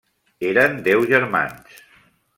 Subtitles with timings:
[0.51, 1.81] Eren deu germans.